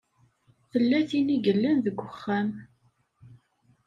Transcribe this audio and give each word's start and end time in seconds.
Tella 0.71 0.99
tin 1.09 1.27
i 1.35 1.37
yellan 1.45 1.77
deg 1.85 1.97
uxxam. 2.07 2.49